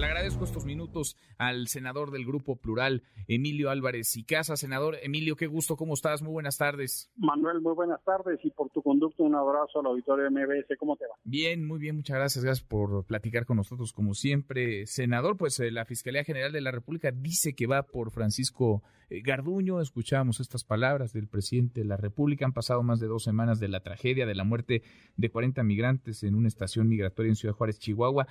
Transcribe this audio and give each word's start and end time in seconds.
Le 0.00 0.06
agradezco 0.06 0.44
estos 0.44 0.64
minutos 0.64 1.14
al 1.36 1.68
senador 1.68 2.10
del 2.10 2.24
Grupo 2.24 2.56
Plural, 2.56 3.02
Emilio 3.28 3.68
Álvarez 3.68 4.16
y 4.16 4.24
Casa. 4.24 4.56
Senador 4.56 4.96
Emilio, 5.02 5.36
qué 5.36 5.46
gusto, 5.46 5.76
¿cómo 5.76 5.92
estás? 5.92 6.22
Muy 6.22 6.32
buenas 6.32 6.56
tardes. 6.56 7.12
Manuel, 7.16 7.60
muy 7.60 7.74
buenas 7.74 8.02
tardes 8.02 8.40
y 8.42 8.50
por 8.50 8.70
tu 8.70 8.80
conducto 8.82 9.24
un 9.24 9.34
abrazo 9.34 9.80
al 9.80 9.86
auditorio 9.88 10.24
de 10.24 10.30
MBS. 10.30 10.78
¿Cómo 10.78 10.96
te 10.96 11.04
va? 11.04 11.16
Bien, 11.24 11.66
muy 11.66 11.78
bien, 11.78 11.96
muchas 11.96 12.16
gracias. 12.16 12.42
Gracias 12.42 12.66
por 12.66 13.04
platicar 13.04 13.44
con 13.44 13.58
nosotros 13.58 13.92
como 13.92 14.14
siempre. 14.14 14.86
Senador, 14.86 15.36
pues 15.36 15.60
eh, 15.60 15.70
la 15.70 15.84
Fiscalía 15.84 16.24
General 16.24 16.50
de 16.50 16.62
la 16.62 16.70
República 16.70 17.10
dice 17.10 17.54
que 17.54 17.66
va 17.66 17.82
por 17.82 18.10
Francisco 18.10 18.82
eh, 19.10 19.20
Garduño. 19.20 19.82
Escuchamos 19.82 20.40
estas 20.40 20.64
palabras 20.64 21.12
del 21.12 21.28
presidente 21.28 21.82
de 21.82 21.86
la 21.86 21.98
República. 21.98 22.46
Han 22.46 22.54
pasado 22.54 22.82
más 22.82 23.00
de 23.00 23.06
dos 23.06 23.22
semanas 23.22 23.60
de 23.60 23.68
la 23.68 23.80
tragedia 23.80 24.24
de 24.24 24.34
la 24.34 24.44
muerte 24.44 24.82
de 25.18 25.30
40 25.30 25.62
migrantes 25.62 26.22
en 26.22 26.36
una 26.36 26.48
estación 26.48 26.88
migratoria 26.88 27.28
en 27.28 27.36
Ciudad 27.36 27.54
Juárez, 27.54 27.78
Chihuahua. 27.78 28.26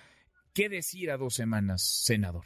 ¿Qué 0.53 0.69
decir 0.69 1.11
a 1.11 1.17
dos 1.17 1.35
semanas, 1.35 1.83
senador? 1.83 2.43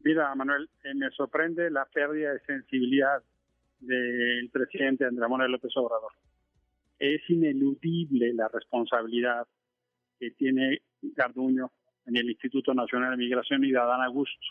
Mira, 0.00 0.34
Manuel, 0.34 0.68
eh, 0.82 0.94
me 0.94 1.10
sorprende 1.10 1.70
la 1.70 1.86
pérdida 1.86 2.32
de 2.32 2.40
sensibilidad 2.40 3.22
del 3.80 4.50
presidente 4.50 5.04
Andrés 5.04 5.28
Manuel 5.28 5.52
López 5.52 5.72
Obrador. 5.76 6.12
Es 6.98 7.22
ineludible 7.28 8.34
la 8.34 8.48
responsabilidad 8.48 9.46
que 10.18 10.30
tiene 10.32 10.82
Garduño 11.00 11.70
en 12.06 12.16
el 12.16 12.30
Instituto 12.30 12.74
Nacional 12.74 13.12
de 13.12 13.16
Migración 13.16 13.64
y 13.64 13.72
de 13.72 13.78
Adán 13.78 14.02
Augusto. 14.02 14.46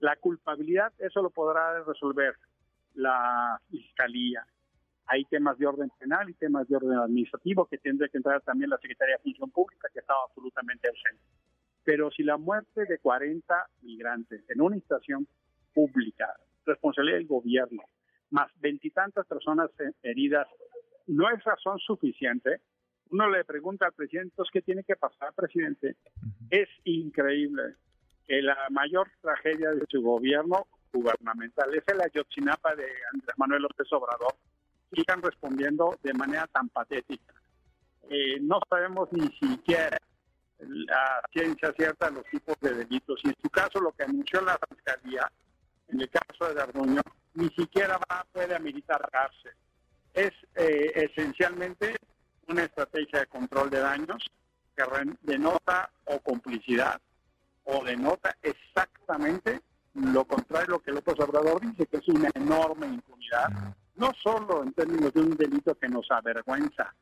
La 0.00 0.16
culpabilidad, 0.16 0.92
eso 0.98 1.22
lo 1.22 1.30
podrá 1.30 1.82
resolver 1.84 2.34
la 2.94 3.60
Fiscalía. 3.70 4.44
Hay 5.06 5.24
temas 5.24 5.58
de 5.58 5.66
orden 5.66 5.90
penal 5.98 6.28
y 6.30 6.34
temas 6.34 6.68
de 6.68 6.76
orden 6.76 6.98
administrativo 6.98 7.66
que 7.66 7.78
tendría 7.78 8.08
que 8.08 8.18
entrar 8.18 8.40
también 8.42 8.70
la 8.70 8.78
Secretaría 8.78 9.16
de 9.16 9.22
Función 9.22 9.50
Pública, 9.50 9.88
que 9.92 10.00
estaba 10.00 10.20
absolutamente 10.28 10.88
ausente. 10.88 11.22
Pero 11.84 12.10
si 12.10 12.22
la 12.22 12.36
muerte 12.36 12.84
de 12.84 12.98
40 12.98 13.66
migrantes 13.82 14.42
en 14.48 14.60
una 14.60 14.76
estación 14.76 15.26
pública, 15.74 16.28
responsabilidad 16.64 17.18
del 17.18 17.26
gobierno, 17.26 17.82
más 18.30 18.50
veintitantas 18.60 19.26
personas 19.26 19.70
heridas, 20.02 20.46
no 21.06 21.28
es 21.28 21.42
razón 21.44 21.78
suficiente, 21.78 22.60
uno 23.10 23.28
le 23.28 23.44
pregunta 23.44 23.86
al 23.86 23.92
presidente, 23.92 24.34
¿qué 24.52 24.62
tiene 24.62 24.84
que 24.84 24.96
pasar, 24.96 25.34
presidente? 25.34 25.96
Es 26.48 26.68
increíble 26.84 27.74
que 28.26 28.40
la 28.40 28.56
mayor 28.70 29.08
tragedia 29.20 29.70
de 29.70 29.84
su 29.88 30.00
gobierno 30.00 30.66
gubernamental 30.92 31.74
es 31.74 31.84
el 31.88 32.00
Ayotzinapa 32.00 32.74
de 32.74 32.86
Andrés 33.12 33.36
Manuel 33.36 33.62
López 33.62 33.92
Obrador. 33.92 34.34
Sigan 34.92 35.22
respondiendo 35.22 35.98
de 36.02 36.14
manera 36.14 36.46
tan 36.46 36.68
patética. 36.68 37.34
Eh, 38.08 38.40
no 38.40 38.60
sabemos 38.68 39.08
ni 39.12 39.28
siquiera 39.28 39.98
la 40.68 41.22
ciencia 41.32 41.72
cierta 41.76 42.10
los 42.10 42.24
tipos 42.26 42.56
de 42.60 42.74
delitos. 42.74 43.20
Y 43.24 43.28
en 43.28 43.36
su 43.42 43.50
caso, 43.50 43.80
lo 43.80 43.92
que 43.92 44.04
anunció 44.04 44.40
la 44.40 44.58
Fiscalía, 44.68 45.30
en 45.88 46.00
el 46.00 46.10
caso 46.10 46.48
de 46.48 46.54
Darduño, 46.54 47.02
ni 47.34 47.48
siquiera 47.50 47.98
va 47.98 48.24
poder 48.32 48.60
militar 48.60 49.08
cárcel. 49.10 49.52
Es 50.14 50.32
eh, 50.54 50.92
esencialmente 50.94 51.96
una 52.48 52.64
estrategia 52.64 53.20
de 53.20 53.26
control 53.26 53.70
de 53.70 53.80
daños 53.80 54.30
que 54.76 54.84
denota 55.22 55.90
o 56.04 56.18
complicidad 56.20 57.00
o 57.64 57.84
denota 57.84 58.36
exactamente 58.42 59.60
lo 59.94 60.24
contrario 60.24 60.66
a 60.66 60.70
lo 60.70 60.80
que 60.80 60.92
López 60.92 61.20
Obrador 61.20 61.60
dice, 61.60 61.86
que 61.86 61.98
es 61.98 62.08
una 62.08 62.30
enorme 62.34 62.86
impunidad, 62.86 63.74
no 63.96 64.10
solo 64.22 64.62
en 64.62 64.72
términos 64.72 65.12
de 65.12 65.20
un 65.20 65.36
delito 65.36 65.74
que 65.74 65.88
nos 65.88 66.10
avergüenza 66.10 66.94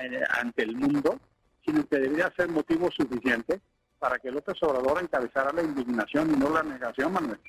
eh, 0.00 0.22
ante 0.40 0.64
el 0.64 0.76
mundo, 0.76 1.20
sino 1.64 1.86
que 1.86 1.98
debería 1.98 2.32
ser 2.36 2.48
motivo 2.48 2.90
suficiente 2.90 3.60
para 3.98 4.18
que 4.18 4.30
López 4.30 4.62
Obrador 4.62 5.02
encabezara 5.02 5.52
la 5.52 5.62
indignación 5.62 6.32
y 6.34 6.36
no 6.36 6.50
la 6.50 6.62
negación, 6.62 7.12
Manuel. 7.12 7.40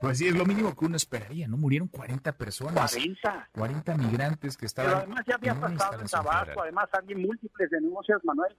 Pues 0.00 0.18
sí, 0.18 0.28
es 0.28 0.36
lo 0.36 0.44
mínimo 0.44 0.76
que 0.76 0.84
uno 0.84 0.96
esperaría, 0.96 1.48
¿no? 1.48 1.56
Murieron 1.56 1.88
40 1.88 2.32
personas. 2.36 2.92
40. 2.92 3.48
40 3.52 3.96
migrantes 3.96 4.56
que 4.56 4.66
estaban. 4.66 4.90
Pero 4.90 4.98
además 4.98 5.24
ya 5.26 5.34
había 5.34 5.54
pasado 5.54 6.00
en 6.00 6.06
Tabasco, 6.06 6.62
además 6.62 6.88
había 6.92 7.16
múltiples 7.16 7.70
denuncias, 7.70 8.20
Manuel. 8.24 8.54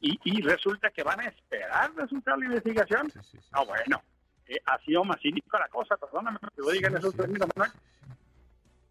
y, 0.00 0.18
y, 0.24 0.42
resulta 0.42 0.90
que 0.90 1.02
van 1.02 1.20
a 1.20 1.24
esperar 1.24 1.92
resultar 1.94 2.38
la 2.38 2.44
investigación. 2.44 3.10
ah, 3.52 3.64
bueno, 3.64 4.02
eh, 4.46 4.60
ha 4.66 4.78
sido 4.84 5.04
más 5.04 5.20
cínico 5.20 5.58
la 5.58 5.68
cosa, 5.68 5.96
perdóname 5.96 6.38
que 6.54 6.62
lo 6.62 6.70
digan 6.70 6.96
esos 6.96 7.16
términos, 7.16 7.48
Manuel. 7.56 7.72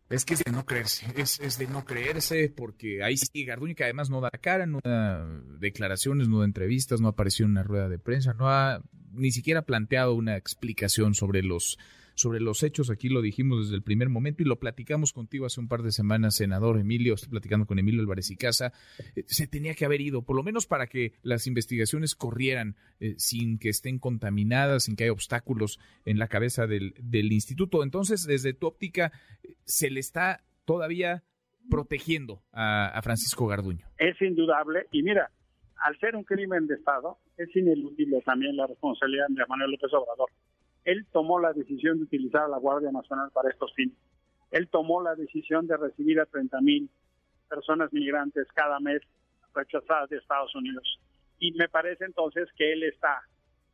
Es 0.09 0.23
que 0.23 0.35
es 0.35 0.43
de 0.43 0.51
no 0.51 0.66
creerse, 0.66 1.07
es, 1.16 1.39
es 1.39 1.57
de 1.57 1.67
no 1.67 1.83
creerse, 1.83 2.53
porque 2.55 3.03
ahí 3.03 3.17
sí 3.17 3.43
Garduño 3.43 3.73
que 3.73 3.85
además 3.85 4.11
no 4.11 4.21
da 4.21 4.29
cara, 4.29 4.67
no 4.67 4.79
da 4.83 5.25
declaraciones, 5.59 6.27
no 6.27 6.39
da 6.39 6.45
entrevistas, 6.45 7.01
no 7.01 7.07
apareció 7.07 7.45
en 7.45 7.51
una 7.51 7.63
rueda 7.63 7.89
de 7.89 7.97
prensa, 7.97 8.33
no 8.33 8.47
ha 8.49 8.83
ni 9.13 9.31
siquiera 9.31 9.63
planteado 9.63 10.13
una 10.13 10.38
explicación 10.38 11.15
sobre 11.15 11.41
los 11.41 11.77
sobre 12.15 12.39
los 12.39 12.63
hechos. 12.63 12.89
Aquí 12.89 13.09
lo 13.09 13.21
dijimos 13.21 13.65
desde 13.65 13.75
el 13.75 13.83
primer 13.83 14.09
momento 14.09 14.41
y 14.41 14.45
lo 14.45 14.59
platicamos 14.59 15.13
contigo 15.13 15.45
hace 15.45 15.59
un 15.59 15.67
par 15.67 15.83
de 15.83 15.91
semanas, 15.91 16.35
senador 16.35 16.79
Emilio. 16.79 17.13
Estoy 17.13 17.29
platicando 17.29 17.65
con 17.65 17.77
Emilio 17.77 18.01
Álvarez 18.01 18.31
y 18.31 18.37
Casa. 18.37 18.73
Eh, 19.15 19.23
se 19.27 19.47
tenía 19.47 19.75
que 19.75 19.85
haber 19.85 20.01
ido, 20.01 20.23
por 20.23 20.35
lo 20.35 20.43
menos 20.43 20.65
para 20.65 20.87
que 20.87 21.13
las 21.21 21.45
investigaciones 21.47 22.15
corrieran 22.15 22.75
eh, 22.99 23.15
sin 23.17 23.59
que 23.59 23.69
estén 23.69 23.99
contaminadas, 23.99 24.85
sin 24.85 24.95
que 24.95 25.03
haya 25.03 25.13
obstáculos 25.13 25.79
en 26.05 26.17
la 26.17 26.27
cabeza 26.27 26.67
del, 26.67 26.93
del 27.01 27.31
instituto. 27.31 27.83
Entonces, 27.83 28.25
desde 28.25 28.53
tu 28.53 28.67
óptica, 28.67 29.11
se 29.65 29.89
le 29.89 29.99
está 29.99 30.43
todavía 30.65 31.23
protegiendo 31.69 32.43
a, 32.51 32.87
a 32.87 33.01
Francisco 33.01 33.47
Garduño. 33.47 33.87
Es 33.97 34.19
indudable. 34.21 34.87
Y 34.91 35.03
mira, 35.03 35.31
al 35.83 35.99
ser 35.99 36.15
un 36.15 36.23
crimen 36.23 36.67
de 36.67 36.75
Estado, 36.75 37.17
es 37.37 37.53
ineludible 37.55 38.21
también 38.21 38.55
la 38.55 38.67
responsabilidad 38.67 39.25
de 39.29 39.45
Manuel 39.47 39.71
López 39.71 39.91
Obrador 39.93 40.29
él 40.85 41.06
tomó 41.12 41.40
la 41.40 41.51
decisión 41.53 41.97
de 41.97 42.03
utilizar 42.03 42.44
a 42.44 42.47
la 42.47 42.57
Guardia 42.57 42.91
Nacional 42.91 43.29
para 43.34 43.50
estos 43.50 43.73
fines. 43.73 43.97
Él 44.51 44.69
tomó 44.69 45.01
la 45.01 45.16
decisión 45.16 45.68
de 45.68 45.75
recibir 45.78 46.19
a 46.19 46.25
30 46.25 46.62
mil 46.62 46.90
personas 47.50 47.91
migrantes 47.91 48.47
cada 48.53 48.79
mes 48.79 49.01
rechazadas 49.53 50.09
de 50.09 50.18
Estados 50.18 50.53
Unidos. 50.56 51.00
Y 51.40 51.51
me 51.53 51.68
parece 51.68 52.06
entonces 52.06 52.47
que 52.56 52.72
él 52.72 52.84
está 52.84 53.22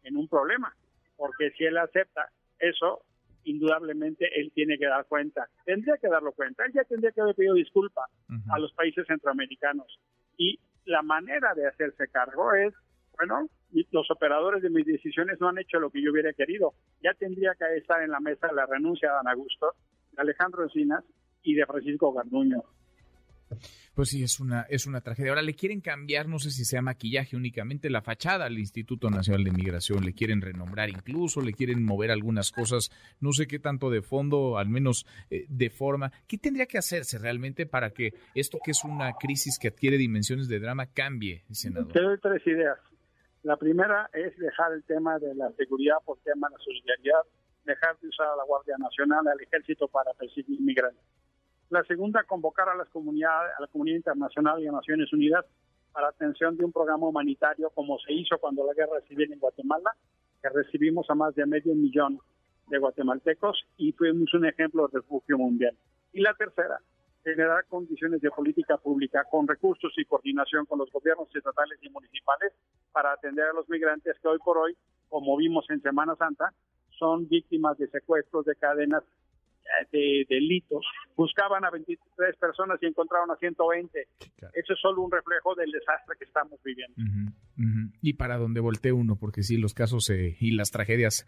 en 0.04 0.18
un 0.18 0.28
problema, 0.28 0.74
porque 1.18 1.52
si 1.52 1.66
él 1.66 1.78
acepta 1.78 2.30
eso, 2.60 3.04
indudablemente 3.44 4.28
él 4.40 4.52
tiene 4.54 4.78
que 4.78 4.88
dar 4.88 5.06
cuenta, 5.06 5.48
tendría 5.66 5.98
que 5.98 6.08
darlo 6.08 6.32
cuenta, 6.32 6.66
él 6.66 6.72
ya 6.74 6.84
tendría 6.84 7.12
que 7.12 7.22
haber 7.22 7.36
pedido 7.36 7.56
disculpa 7.56 8.06
a 8.50 8.60
los 8.60 8.74
países 8.74 9.06
centroamericanos. 9.08 10.00
Y 10.38 10.60
la 10.86 11.02
manera 11.02 11.54
de 11.54 11.68
hacerse 11.68 12.08
cargo 12.08 12.54
es 12.54 12.74
bueno, 13.18 13.48
los 13.92 14.10
operadores 14.12 14.62
de 14.62 14.70
mis 14.70 14.86
decisiones 14.86 15.40
no 15.40 15.50
han 15.50 15.58
hecho 15.58 15.80
lo 15.80 15.90
que 15.90 16.02
yo 16.02 16.12
hubiera 16.12 16.34
querido. 16.34 16.74
Ya 17.04 17.14
tendría 17.14 17.54
que 17.58 17.78
estar 17.78 18.02
en 18.02 18.12
la 18.12 18.20
mesa 18.20 18.52
la 18.52 18.66
renuncia 18.66 19.12
de 19.12 19.20
Ana 19.20 19.32
Augusto, 19.32 19.74
de 20.12 20.22
Alejandro 20.22 20.64
Encinas 20.64 21.04
y 21.44 21.56
de 21.56 21.66
Francisco 21.66 22.14
Garduño. 22.14 22.64
Pues 23.94 24.10
sí, 24.10 24.24
es 24.24 24.40
una, 24.40 24.62
es 24.70 24.88
una 24.88 25.02
tragedia. 25.02 25.32
Ahora 25.32 25.42
le 25.42 25.54
quieren 25.54 25.82
cambiar, 25.82 26.28
no 26.28 26.40
sé 26.40 26.50
si 26.52 26.64
sea 26.64 26.82
maquillaje 26.82 27.36
únicamente, 27.36 27.90
la 27.90 28.02
fachada 28.02 28.46
al 28.46 28.58
Instituto 28.58 29.10
Nacional 29.10 29.44
de 29.44 29.52
Migración. 29.52 30.06
Le 30.06 30.14
quieren 30.14 30.42
renombrar 30.42 30.90
incluso, 30.90 31.42
le 31.42 31.54
quieren 31.54 31.84
mover 31.84 32.12
algunas 32.12 32.52
cosas, 32.52 32.90
no 33.20 33.34
sé 33.34 33.48
qué 33.48 33.60
tanto 33.60 33.90
de 33.90 34.02
fondo, 34.02 34.58
al 34.58 34.70
menos 34.70 35.06
eh, 35.30 35.46
de 35.50 35.70
forma. 35.70 36.12
¿Qué 36.28 36.38
tendría 36.38 36.66
que 36.66 36.78
hacerse 36.78 37.18
realmente 37.18 37.66
para 37.66 37.92
que 37.92 38.14
esto 38.34 38.60
que 38.64 38.72
es 38.72 38.84
una 38.86 39.14
crisis 39.14 39.60
que 39.60 39.68
adquiere 39.68 39.98
dimensiones 39.98 40.48
de 40.48 40.60
drama 40.60 40.86
cambie, 40.86 41.44
senador? 41.52 41.92
Te 41.92 42.02
doy 42.02 42.18
tres 42.20 42.48
ideas. 42.48 42.80
La 43.44 43.58
primera 43.58 44.10
es 44.14 44.38
dejar 44.38 44.74
el 44.74 44.84
tema 44.84 45.18
de 45.18 45.34
la 45.34 45.52
seguridad 45.54 45.98
por 46.06 46.20
tema 46.20 46.48
de 46.48 46.58
la 46.58 46.64
solidaridad, 46.64 47.22
dejar 47.66 47.98
de 48.00 48.08
usar 48.08 48.28
a 48.28 48.36
la 48.36 48.44
Guardia 48.44 48.78
Nacional, 48.78 49.28
al 49.28 49.42
Ejército 49.42 49.88
para 49.88 50.14
perseguir 50.14 50.60
inmigrantes. 50.60 51.04
La 51.70 51.84
segunda, 51.86 52.24
convocar 52.24 52.70
a 52.70 52.76
las 52.76 52.90
comunidades, 52.90 53.54
a 53.58 53.62
la 53.62 53.68
comunidad 53.68 53.98
internacional 53.98 54.62
y 54.62 54.68
a 54.68 54.72
Naciones 54.72 55.12
Unidas 55.12 55.46
para 55.92 56.10
atención 56.10 56.56
de 56.56 56.66
un 56.66 56.72
programa 56.72 57.08
humanitario 57.08 57.70
como 57.72 57.98
se 58.00 58.14
hizo 58.14 58.38
cuando 58.38 58.66
la 58.66 58.74
guerra 58.74 59.02
civil 59.08 59.32
en 59.34 59.40
Guatemala, 59.40 59.92
que 60.42 60.50
recibimos 60.50 61.10
a 61.10 61.16
más 61.16 61.34
de 61.36 61.46
medio 61.46 61.74
millón 61.74 62.20
de 62.68 62.78
guatemaltecos 62.78 63.66
y 63.78 63.92
fuimos 63.94 64.34
un 64.34 64.46
ejemplo 64.46 64.88
de 64.88 65.00
refugio 65.00 65.38
mundial. 65.38 65.76
Y 66.14 66.22
la 66.22 66.34
tercera, 66.36 66.80
generar 67.24 67.66
condiciones 67.68 68.22
de 68.22 68.32
política 68.32 68.78
pública 68.78 69.26
con 69.30 69.48
recursos 69.48 69.94
y 69.98 70.06
coordinación 70.06 70.66
con 70.66 70.80
los 70.80 70.92
gobiernos 70.92 71.28
estatales 71.36 71.80
y 71.82 71.90
municipales 71.90 72.54
para 72.92 73.14
atender 73.14 73.46
a 73.46 73.54
los 73.54 73.70
migrantes 73.70 74.18
que 74.22 74.28
hoy 74.28 74.40
por 74.44 74.58
hoy, 74.58 74.76
como 75.10 75.38
vimos 75.38 75.66
en 75.70 75.82
Semana 75.82 76.16
Santa, 76.16 76.54
son 76.98 77.28
víctimas 77.28 77.78
de 77.78 77.88
secuestros, 77.88 78.46
de 78.46 78.56
cadenas 78.56 79.04
eh, 79.64 79.88
de 79.92 80.26
delitos. 80.30 80.86
Buscaban 81.16 81.66
a 81.66 81.70
23 81.70 82.36
personas 82.38 82.78
y 82.82 82.88
encontraron 82.88 83.32
a 83.32 83.36
120. 83.36 84.08
Eso 84.54 84.74
es 84.74 84.80
solo 84.80 85.02
un 85.02 85.12
reflejo 85.12 85.56
del 85.56 85.72
desastre 85.72 86.16
que 86.18 86.26
estamos 86.26 86.60
viviendo. 86.64 86.96
Y 88.02 88.14
para 88.14 88.38
donde 88.38 88.60
voltee 88.60 88.92
uno, 88.92 89.16
porque 89.16 89.44
sí, 89.44 89.58
los 89.58 89.74
casos 89.74 90.10
eh, 90.10 90.36
y 90.40 90.52
las 90.52 90.72
tragedias 90.72 91.26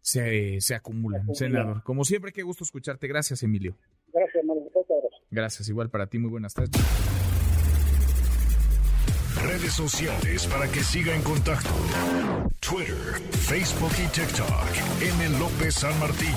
se, 0.00 0.60
se 0.60 0.74
acumulan. 0.74 1.34
Senador, 1.34 1.82
como 1.82 2.04
siempre, 2.04 2.32
qué 2.32 2.42
gusto 2.42 2.64
escucharte. 2.64 3.06
Gracias, 3.06 3.42
Emilio. 3.42 3.76
Gracias, 4.12 4.44
Manuel. 4.44 4.68
Gracias, 5.30 5.68
igual 5.68 5.90
para 5.90 6.06
ti. 6.06 6.18
Muy 6.18 6.30
buenas 6.30 6.54
tardes. 6.54 6.80
Redes 9.42 9.72
sociales 9.72 10.46
para 10.46 10.68
que 10.68 10.82
siga 10.82 11.14
en 11.14 11.22
contacto: 11.22 11.70
Twitter, 12.60 13.22
Facebook 13.30 13.92
y 14.02 14.08
TikTok. 14.08 14.48
M. 15.00 15.38
López 15.38 15.74
San 15.74 15.98
Martín. 16.00 16.34